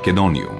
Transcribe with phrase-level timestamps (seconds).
[0.00, 0.59] Македонијум.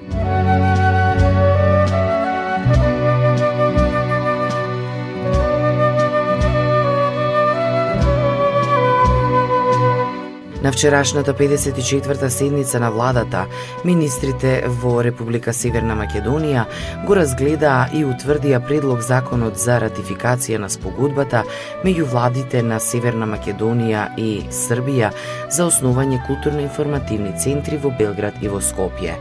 [10.63, 13.45] На вчерашната 54-та седница на владата,
[13.85, 16.67] министрите во Република Северна Македонија
[17.07, 21.41] го разгледаа и утврдија предлог законот за ратификација на спогодбата
[21.81, 25.09] меѓу владите на Северна Македонија и Србија
[25.49, 29.17] за основање културно-информативни центри во Белград и во Скопје.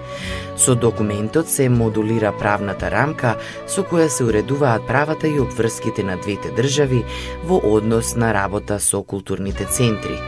[0.60, 6.52] Со документот се модулира правната рамка со која се уредуваат правата и обврските на двете
[6.52, 7.00] држави
[7.48, 10.20] во однос на работа со културните центри.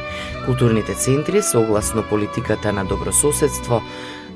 [0.46, 3.82] Културните центри, согласно политиката на добрососедство,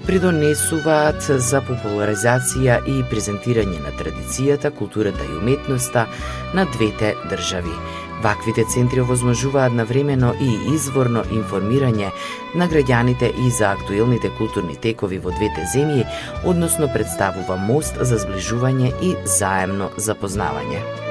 [0.06, 6.06] придонесуваат за популаризација и презентирање на традицијата, културата и уметноста
[6.54, 7.74] на двете држави.
[8.22, 12.10] Ваквите центри овозможуваат навремено и изворно информирање
[12.54, 16.06] на граѓаните и за актуелните културни текови во двете земји,
[16.44, 21.05] односно представува мост за зближување и заемно запознавање.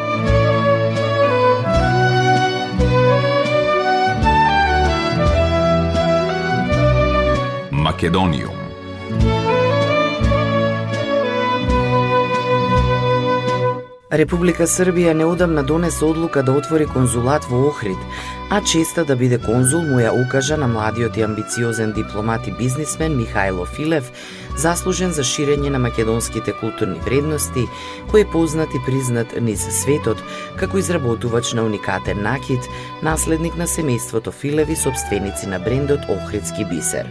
[7.96, 8.66] Македониум.
[14.12, 17.98] Република Србија неодамна донесе одлука да отвори конзулат во Охрид,
[18.50, 23.18] а честа да биде конзул му ја укажа на младиот и амбициозен дипломат и бизнисмен
[23.18, 24.12] Михајло Филев,
[24.58, 27.66] заслужен за ширење на македонските културни вредности,
[28.12, 30.22] кој е познат и признат низ светот
[30.60, 32.70] како изработувач на уникатен накид,
[33.02, 37.10] наследник на семејството Филеви, собственици на брендот Охридски бисер.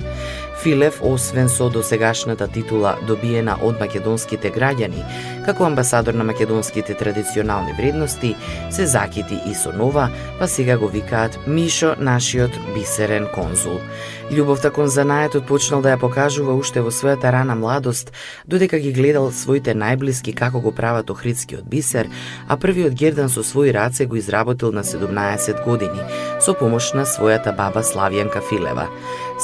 [0.65, 5.03] Филев, освен со досегашната титула добиена од македонските граѓани,
[5.45, 8.31] како амбасадор на македонските традиционални вредности,
[8.73, 10.09] се закити и со нова,
[10.39, 13.77] па сега го викаат Мишо, нашиот бисерен конзул.
[14.33, 18.15] Љубовта кон занаетот почнал да ја покажува уште во својата рана младост,
[18.49, 22.09] додека ги гледал своите најблиски како го прават охридскиот бисер,
[22.49, 26.01] а првиот гердан со своји раце го изработил на 17 години,
[26.41, 28.89] со помош на својата баба Славјанка Филева.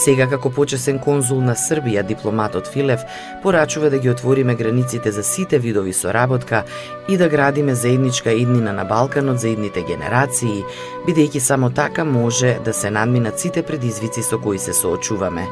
[0.04, 3.02] Сега како почесен конзул на Србија, дипломатот Филев
[3.42, 6.62] порачува да ги отвориме границите за сите видови соработка
[7.08, 10.64] и да градиме заедничка иднина на Балканот за идните генерации,
[11.04, 15.44] бидејќи само така може да се надминат сите предизвици со кои се соочуваме.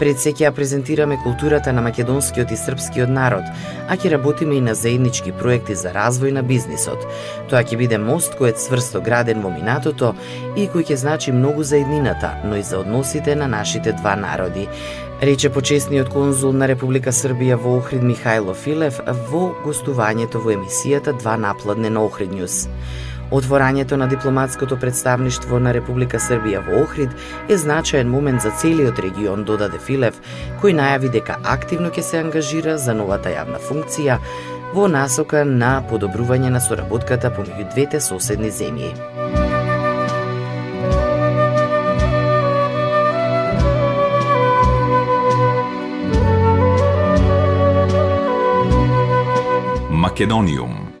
[0.00, 3.44] Пред се ќе ја презентираме културата на македонскиот и српскиот народ,
[3.88, 7.04] а ќе работиме и на заеднички проекти за развој на бизнисот.
[7.50, 10.14] Тоа ќе биде мост кој е цврсто граден во минатото
[10.56, 14.68] и кој ќе значи многу за еднината, но и за односите на нашите два народи
[15.22, 18.98] рече почесниот конзул на Република Србија во Охрид Михајло Филев
[19.30, 22.66] во гостувањето во емисијата Два напладне на Охрид Ньюс.
[23.32, 27.14] Отворањето на дипломатското представништво на Република Србија во Охрид
[27.48, 30.18] е значаен момент за целиот регион, додаде Филев,
[30.60, 34.20] кој најави дека активно ќе се ангажира за новата јавна функција
[34.76, 38.92] во насока на подобрување на соработката помеѓу двете соседни земји.
[49.88, 50.91] Македониум.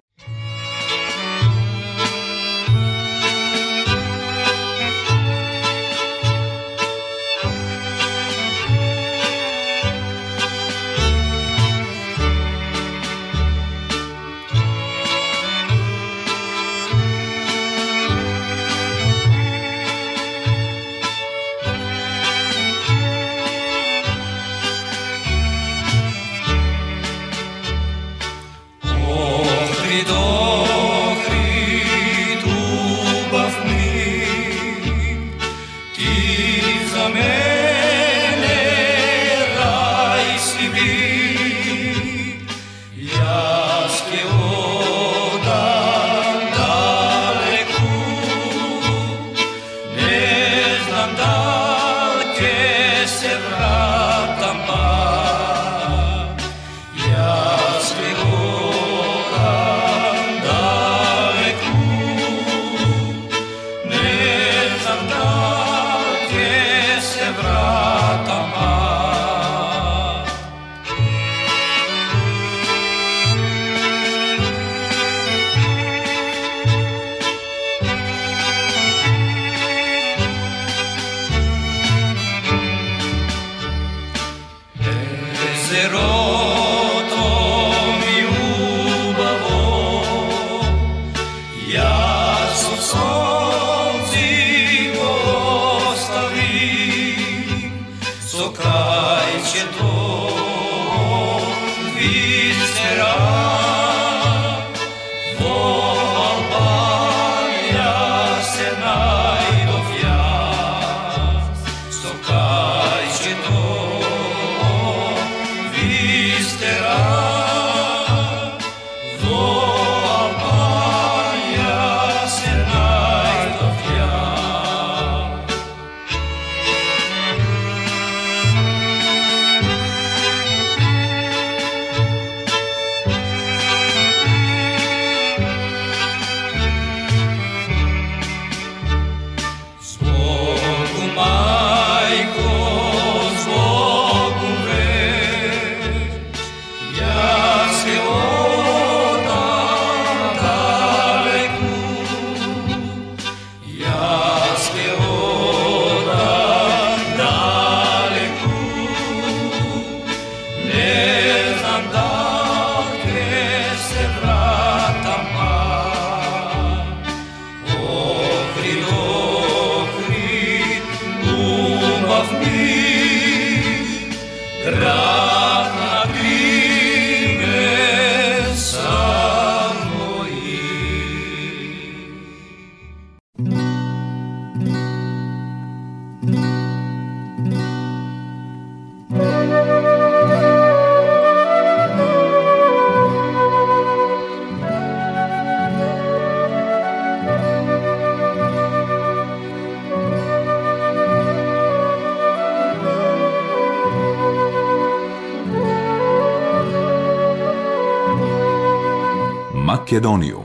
[209.92, 210.41] Македониум.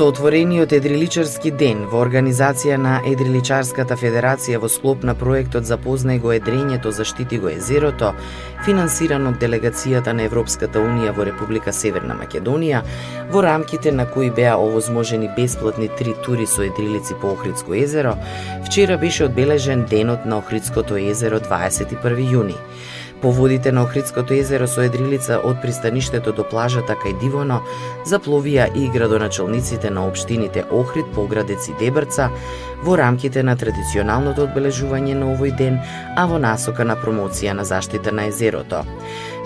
[0.00, 6.30] Со отворениот Едриличарски ден во организација на Едриличарската федерација во склоп на проектот Запознај го
[6.32, 8.14] едрењето, заштити го езерото,
[8.64, 12.80] финансиран од делегацијата на Европската Унија во Република Северна Македонија,
[13.28, 18.16] во рамките на кои беа овозможени бесплатни три тури со едрилици по Охридско езеро,
[18.64, 22.56] вчера беше одбележен денот на Охридското езеро 21 јуни.
[23.22, 27.58] По водите на Охридското езеро со едрилица од пристаништето до плажата кај Дивоно
[28.08, 32.30] запловија и градоначалниците на општините Охрид, Поградец и Дебрца
[32.82, 35.76] во рамките на традиционалното одбележување на овој ден,
[36.16, 38.86] а во насока на промоција на заштита на езерото.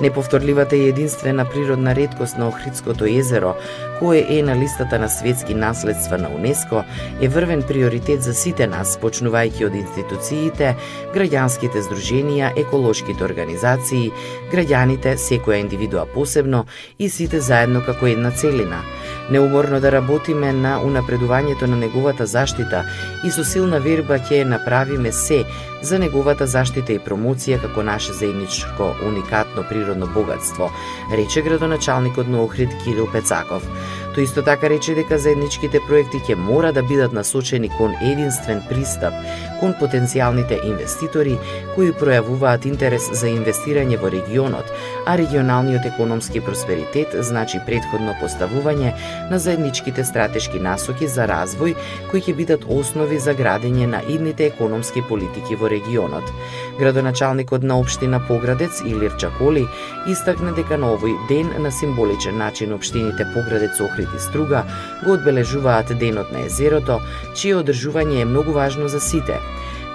[0.01, 3.57] Неповторливата и единствена природна редкост на Охридското езеро,
[4.01, 6.85] Кој е на листата на светски наследства на УНЕСКО,
[7.21, 10.75] е врвен приоритет за сите нас, почнувајќи од институциите,
[11.15, 14.11] граѓанските здруженија, еколошките организации,
[14.53, 16.65] граѓаните, секоја индивидуа посебно
[16.99, 18.83] и сите заедно како една целина–
[19.31, 22.85] неуморно да работиме на унапредувањето на неговата заштита
[23.25, 25.45] и со силна верба ќе направиме се
[25.83, 30.71] за неговата заштита и промоција како наше заедничко уникатно природно богатство,
[31.13, 33.65] рече градоначалникот на Охрид Кирил Пецаков.
[34.15, 39.15] Тој исто така рече дека заедничките проекти ќе мора да бидат насочени кон единствен пристап
[39.61, 41.37] кон потенцијалните инвеститори
[41.75, 44.71] кои пројавуваат интерес за инвестирање во регионот,
[45.07, 48.93] а регионалниот економски просперитет значи предходно поставување
[49.31, 51.75] на заедничките стратешки насоки за развој
[52.11, 56.31] кои ќе бидат основи за градење на идните економски политики во регионот.
[56.79, 59.67] Градоначалникот на општина Поградец Илир Чаколи
[60.09, 64.65] истакна дека на овој ден на символичен начин општините Поградец, Охрид и Струга
[65.05, 67.01] го одбележуваат денот на езерото,
[67.35, 69.39] чие одржување е многу важно за сите,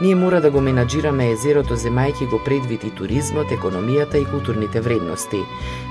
[0.01, 5.41] Ние мора да го менаџираме езерото земајќи го предвид и туризмот, економијата и културните вредности.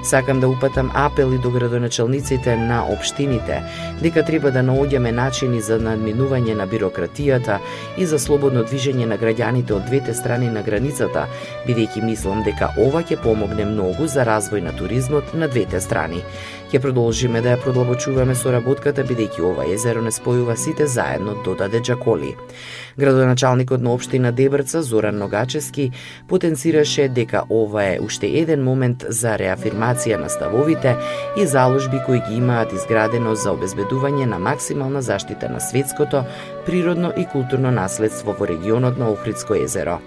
[0.03, 3.61] Сакам да упатам апели до градоначалниците на општините
[4.03, 7.59] дека треба да наоѓаме начини за надминување на бирократијата
[7.99, 11.27] и за слободно движење на граѓаните од двете страни на границата,
[11.69, 16.25] бидејќи мислам дека ова ќе помогне многу за развој на туризмот на двете страни.
[16.73, 22.35] Ќе продолжиме да ја продлабочуваме соработката бидејќи ова езеро не спојува сите заедно, додаде Джаколи.
[22.99, 25.93] Градоначалникот на општина Дебрца Зоран Ногачески
[26.28, 30.97] потенцираше дека ова е уште еден момент за реафирмација на ставовите
[31.38, 36.25] и заложби кои ги имаат изградено за обезбедување на максимална заштита на светското,
[36.67, 40.00] природно и културно наследство во регионот на Охридско езеро.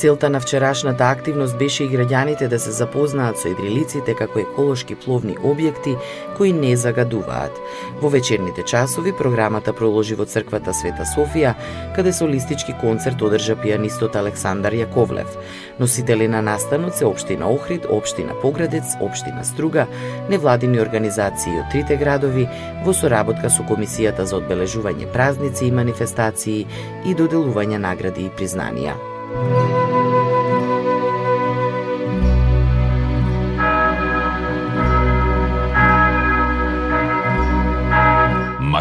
[0.00, 5.34] Целта на вчерашната активност беше и граѓаните да се запознаат со идрилиците како еколошки пловни
[5.36, 5.92] објекти
[6.38, 7.58] кои не загадуваат.
[8.00, 11.52] Во вечерните часови програмата проложи во црквата Света Софија,
[11.92, 15.36] каде солистички концерт одржа пианистот Александар Јаковлев.
[15.78, 19.84] Носители на настанот се Обштина Охрид, Обштина Поградец, Обштина Струга,
[20.30, 22.48] невладини организации од трите градови
[22.88, 26.66] во соработка со Комисијата за одбележување празници и манифестации
[27.04, 28.96] и доделување награди и признанија.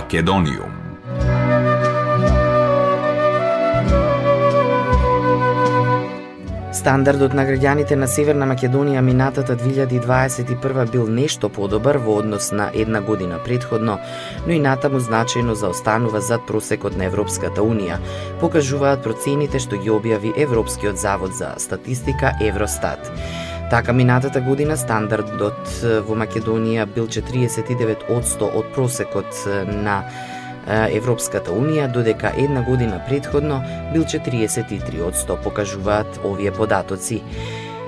[0.09, 0.71] Македониум
[6.73, 13.01] Стандардот на граѓаните на Северна Македонија минатата 2021 бил нешто подобар во однос на една
[13.01, 13.99] година предходно,
[14.47, 17.99] но и натаму значајно заостанува зад просекот на Европската Унија,
[18.41, 23.13] покажуваат процените што ги објави Европскиот завод за статистика Евростат.
[23.69, 25.69] Така минатата година стандардот
[26.07, 29.99] во Македонија бил 49% од просекот на
[30.89, 33.61] Европската Унија, додека една година предходно
[33.93, 37.21] бил 43 од 100, покажуваат овие податоци.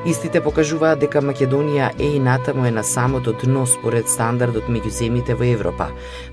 [0.02, 5.36] Истите покажуваат дека Македонија е и натаму е на самото дно според стандардот меѓу земите
[5.38, 5.92] во Европа.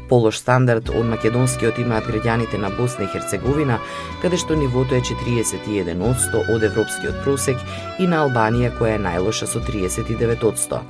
[0.09, 3.77] Полош стандард од македонскиот имаат граѓаните на Босна и Херцеговина,
[4.23, 7.61] каде што нивото е 41% од европскиот просек
[7.99, 10.81] и на Албанија која е најлоша со 39%.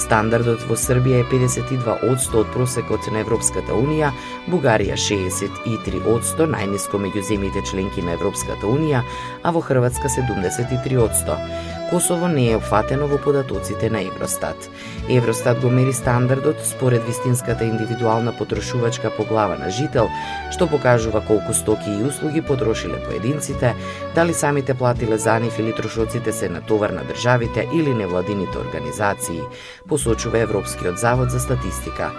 [0.00, 4.08] Стандардот во Србија е 52% од просекот на Европската Унија,
[4.48, 9.04] Бугарија 63%, најниско меѓу земите членки на Европската Унија,
[9.44, 11.81] а во Хрватска 73%.
[11.92, 14.70] Косово не е опфатено во податоците на Евростат.
[15.10, 20.08] Евростат го мери стандардот според вистинската индивидуална потрошувачка по глава на жител,
[20.50, 23.74] што покажува колку стоки и услуги потрошиле поединците,
[24.14, 29.42] дали самите платиле за нив или трошоците се на товар на државите или невладините организации,
[29.88, 32.10] посочува Европскиот завод за статистика.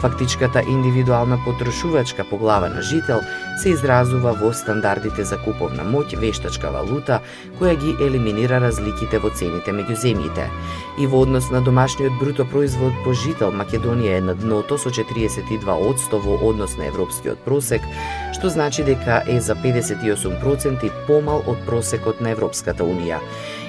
[0.00, 3.20] Фактичката индивидуална потрошувачка по глава на жител
[3.62, 7.18] се изразува во стандардите за куповна моќ, вештачка валута,
[7.60, 10.48] која ги елиминира разликите во цените меѓу земјите.
[10.96, 16.16] И во однос на домашниот бруто производ по жител, Македонија е на дното со 42%
[16.16, 17.84] во однос на европскиот просек,
[18.32, 23.20] што значи дека е за 58% помал од просекот на Европската Унија.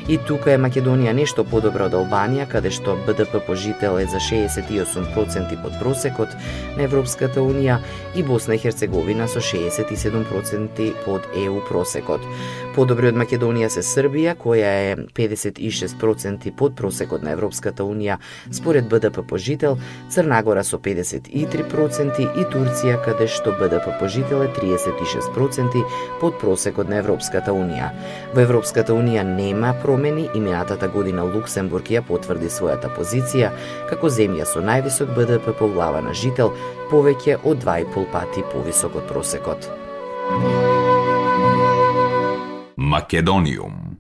[0.10, 4.18] И тука е Македонија нешто подобра од Албанија, каде што БДП по жител е за
[4.18, 6.34] 68% под просекот
[6.78, 7.78] на Европската Унија
[8.16, 12.22] и Босна и Херцеговина со 67% под ЕУ просекот.
[12.72, 18.16] Подобри од Македонија се Србија, која е 56% под просекот на Европската Унија
[18.48, 19.76] според БДП по жител,
[20.10, 25.84] Црнагора со 53% и Турција, каде што БДП по жител е 36%
[26.22, 27.92] под просекот на Европската Унија.
[28.32, 33.52] Во Европската Унија нема промени и минатата година Луксембург ја потврди својата позиција
[33.92, 36.56] како земја со највисок БДП по глава на жител,
[36.88, 39.68] повеќе од 2,5 пати повисок од просекот.
[42.92, 43.91] Македониум.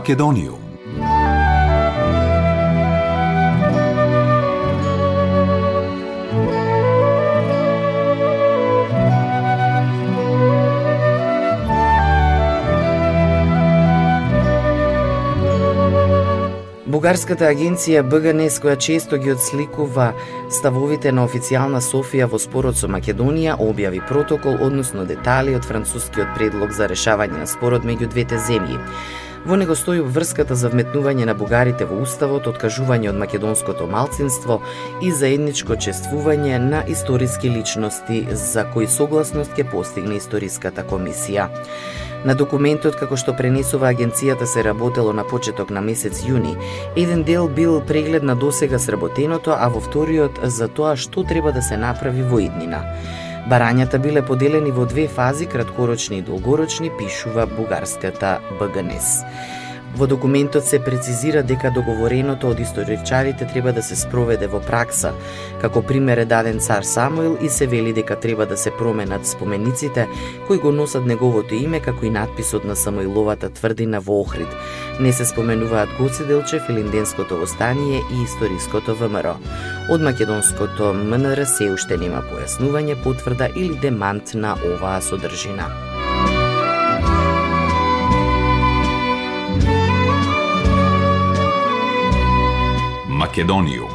[0.00, 0.56] Македониум.
[16.86, 20.14] Бугарската агенција БГНС, која често ги одсликува
[20.48, 26.72] ставовите на официјална Софија во спорот со Македонија, објави протокол, односно детали од францускиот предлог
[26.72, 28.80] за решавање на спорот меѓу двете земји.
[29.46, 34.58] Во него стои врската за вметнување на бугарите во Уставот, откажување од македонското малцинство
[35.00, 41.48] и заедничко чествување на историски личности за кои согласност ќе постигне историската комисија.
[42.28, 46.52] На документот како што пренесува агенцијата се работело на почеток на месец јуни.
[46.92, 51.62] Еден дел бил преглед на досега сработеното, а во вториот за тоа што треба да
[51.64, 52.84] се направи во иднина.
[53.48, 59.24] Барањата биле поделени во две фази, краткорочни и долгорочни, пишува бугарската БГНС.
[59.96, 65.10] Во документот се прецизира дека договореното од историчарите треба да се спроведе во пракса.
[65.60, 70.06] Како пример е даден цар Самуил и се вели дека треба да се променат спомениците
[70.46, 74.48] кои го носат неговото име како и надписот на Самуиловата тврдина во Охрид.
[75.00, 79.36] Не се споменуваат Гоце Делчев, филинденското востание и историското ВМРО.
[79.90, 85.66] Од македонското МНР се уште нема појаснување, потврда или демант на оваа содржина.
[93.30, 93.90] Македониум.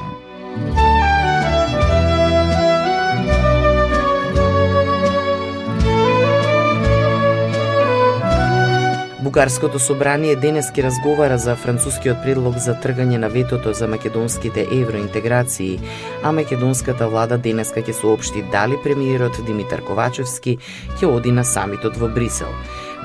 [9.20, 15.80] Бугарското собрание денес ке разговара за францускиот предлог за тргање на ветото за македонските евроинтеграции,
[16.24, 20.58] а македонската влада денеска ќе соопшти дали премиерот Димитар Ковачевски
[20.96, 22.56] ќе оди на самитот во Брисел.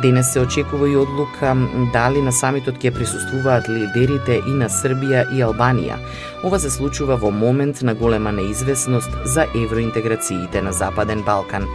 [0.02, 1.52] Денес се очекува и одлука
[1.92, 5.98] дали на самитот ќе присуствуваат лидерите и на Србија и Албанија.
[6.40, 11.68] Ова се случува во момент на голема неизвестност за евроинтеграциите на Западен Балкан.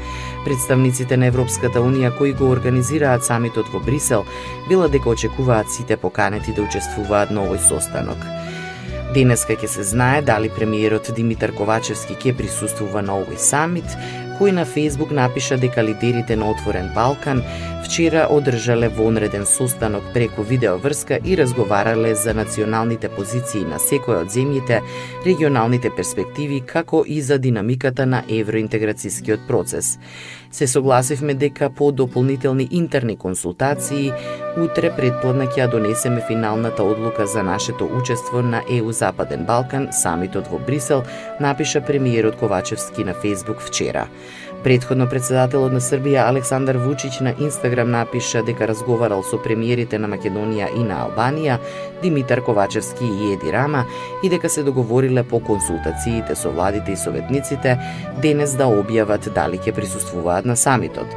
[0.46, 4.26] Представниците на Европската Унија кои го организираат самитот во Брисел
[4.70, 8.18] била дека очекуваат сите поканети да учествуваат на овој состанок.
[9.14, 13.86] Денеска ќе се знае дали премиерот Димитар Ковачевски ќе присуствува на овој самит,
[14.40, 17.44] кој на Фейсбук напиша дека лидерите на Отворен Балкан
[17.86, 24.82] вчера одржале вонреден состанок преку видеоврска и разговарале за националните позиции на секоја од земјите,
[25.26, 30.00] регионалните перспективи, како и за динамиката на евроинтеграцијскиот процес.
[30.52, 34.14] Се согласивме дека по дополнителни интерни консултации
[34.58, 40.48] утре предпладна ќе ја донесеме финалната одлука за нашето учество на ЕУ Западен Балкан, самитот
[40.48, 41.04] во Брисел,
[41.40, 44.08] напиша премиерот Ковачевски на Фейсбук вчера.
[44.66, 50.72] Предходно председателот на Србија Александар Вучиќ на Инстаграм напиша дека разговарал со премиерите на Македонија
[50.74, 51.60] и на Албанија,
[52.02, 53.84] Димитар Ковачевски и Еди Рама
[54.24, 57.76] и дека се договориле по консултациите со владите и советниците
[58.24, 61.14] денес да објават дали ќе присуствуваат на самитот.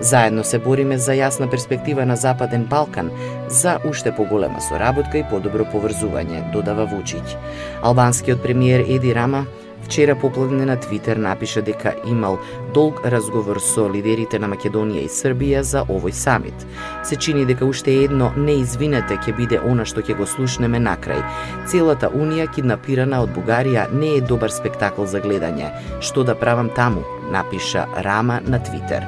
[0.00, 3.10] Заедно се бориме за јасна перспектива на Западен Балкан,
[3.48, 7.34] за уште поголема соработка и подобро поврзување, додава Вучиќ.
[7.82, 9.46] Албанскиот премиер Еди Рама
[9.84, 12.38] вчера попладне на Твитер напиша дека имал
[12.74, 16.66] долг разговор со лидерите на Македонија и Србија за овој самит.
[17.04, 21.22] Се чини дека уште едно неизвинете ќе биде она што ќе го слушнеме накрај.
[21.66, 25.72] Целата Унија киднапирана од Бугарија не е добар спектакл за гледање.
[26.00, 27.04] Што да правам таму?
[27.32, 29.06] напиша Рама на Твитер.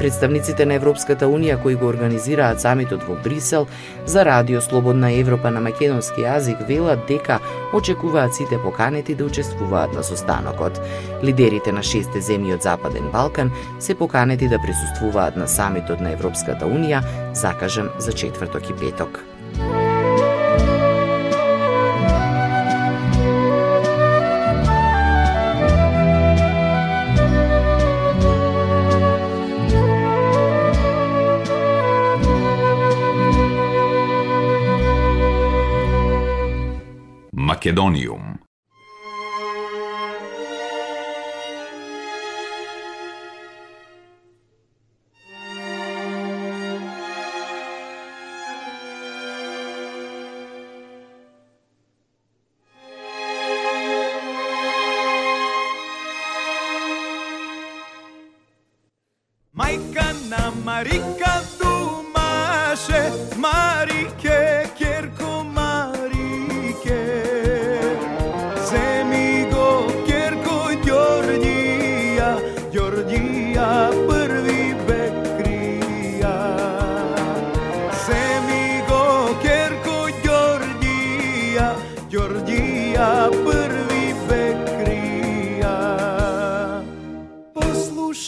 [0.00, 3.66] Представниците на Европската Унија кои го организираат самитот во Брисел
[4.08, 7.36] за Радио Слободна Европа на македонски јазик велат дека
[7.76, 10.80] очекуваат сите поканети да учествуваат на состанокот.
[11.22, 16.64] Лидерите на шесте земји од Западен Балкан се поканети да присуствуваат на самитот на Европската
[16.64, 19.20] Унија, закажан за четврток и петок.
[37.60, 38.19] Македонију.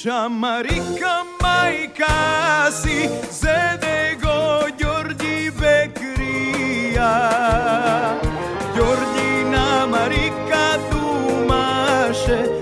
[0.03, 7.31] kuća Marika majka si Zede go Đorđi Bekrija
[8.77, 12.62] Đorđina Marika tumaše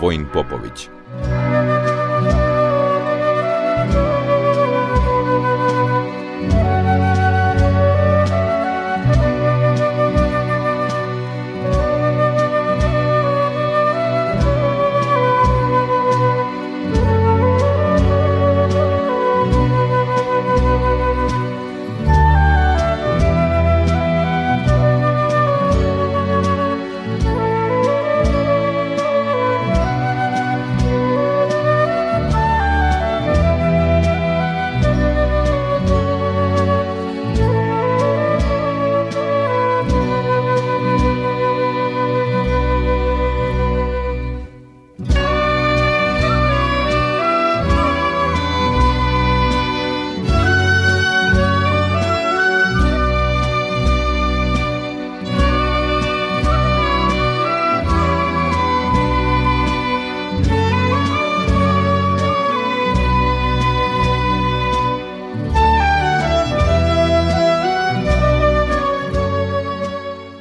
[0.00, 0.90] Vojin Popović.